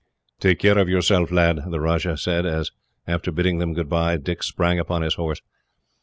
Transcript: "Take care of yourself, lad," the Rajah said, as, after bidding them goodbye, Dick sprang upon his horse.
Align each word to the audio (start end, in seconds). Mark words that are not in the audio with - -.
"Take 0.39 0.57
care 0.57 0.79
of 0.79 0.89
yourself, 0.89 1.29
lad," 1.31 1.59
the 1.69 1.79
Rajah 1.79 2.17
said, 2.17 2.43
as, 2.43 2.71
after 3.05 3.31
bidding 3.31 3.59
them 3.59 3.73
goodbye, 3.73 4.17
Dick 4.17 4.41
sprang 4.41 4.79
upon 4.79 5.03
his 5.03 5.13
horse. 5.13 5.43